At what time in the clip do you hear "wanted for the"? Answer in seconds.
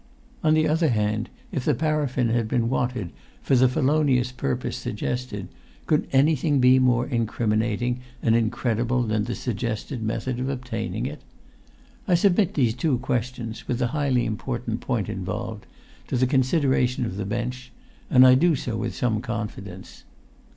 2.69-3.69